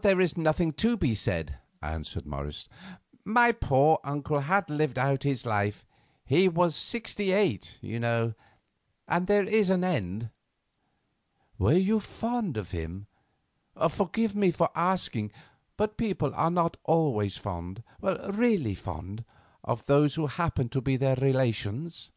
"There 0.00 0.20
is 0.20 0.36
nothing 0.36 0.72
to 0.72 0.96
be 0.96 1.14
said," 1.14 1.58
answered 1.80 2.26
Morris; 2.26 2.66
"my 3.24 3.52
poor 3.52 4.00
uncle 4.02 4.40
had 4.40 4.68
lived 4.68 4.98
out 4.98 5.22
his 5.22 5.46
life—he 5.46 6.48
was 6.48 6.74
sixty 6.74 7.30
eight, 7.30 7.78
you 7.80 8.00
know, 8.00 8.34
and 9.06 9.28
there 9.28 9.44
is 9.44 9.70
an 9.70 9.84
end." 9.84 10.30
"Were 11.56 11.76
you 11.78 12.00
fond 12.00 12.56
of 12.56 12.72
him? 12.72 13.06
Forgive 13.90 14.34
me 14.34 14.50
for 14.50 14.70
asking, 14.74 15.30
but 15.76 15.96
people 15.96 16.32
are 16.34 16.50
not 16.50 16.76
always 16.82 17.36
fond—really 17.36 18.74
fond—of 18.74 19.86
those 19.86 20.16
who 20.16 20.26
happen 20.26 20.68
to 20.70 20.80
be 20.80 20.96
their 20.96 21.14
relations." 21.14 22.10